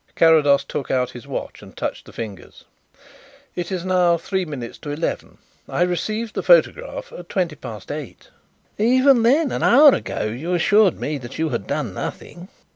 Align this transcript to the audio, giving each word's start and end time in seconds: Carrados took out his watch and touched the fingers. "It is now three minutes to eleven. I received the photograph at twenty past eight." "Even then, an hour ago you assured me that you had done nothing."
Carrados 0.15 0.63
took 0.63 0.89
out 0.89 1.11
his 1.11 1.27
watch 1.27 1.61
and 1.61 1.77
touched 1.77 2.07
the 2.07 2.11
fingers. 2.11 2.63
"It 3.55 3.71
is 3.71 3.85
now 3.85 4.17
three 4.17 4.45
minutes 4.45 4.79
to 4.79 4.89
eleven. 4.89 5.37
I 5.69 5.83
received 5.83 6.33
the 6.33 6.41
photograph 6.41 7.11
at 7.15 7.29
twenty 7.29 7.55
past 7.55 7.91
eight." 7.91 8.29
"Even 8.79 9.21
then, 9.21 9.51
an 9.51 9.61
hour 9.61 9.93
ago 9.93 10.23
you 10.23 10.55
assured 10.55 10.99
me 10.99 11.19
that 11.19 11.37
you 11.37 11.49
had 11.49 11.67
done 11.67 11.93
nothing." 11.93 12.47